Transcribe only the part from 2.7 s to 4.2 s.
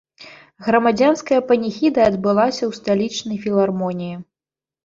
сталічнай філармоніі.